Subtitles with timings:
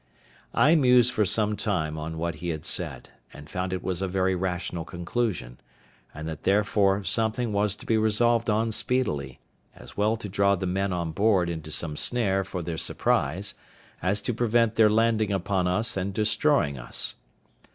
[0.55, 4.07] I mused for some time on what he had said, and found it was a
[4.07, 5.59] very rational conclusion,
[6.11, 9.39] and that therefore something was to be resolved on speedily,
[9.75, 13.53] as well to draw the men on board into some snare for their surprise
[14.01, 17.17] as to prevent their landing upon us, and destroying us.